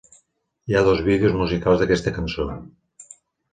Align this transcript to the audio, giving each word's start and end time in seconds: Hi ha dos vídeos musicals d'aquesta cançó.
Hi 0.71 0.77
ha 0.77 0.81
dos 0.87 1.03
vídeos 1.09 1.37
musicals 1.43 1.83
d'aquesta 1.85 2.17
cançó. 2.19 2.51